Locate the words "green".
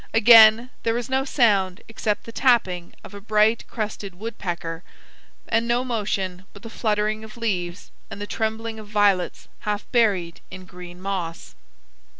10.65-10.99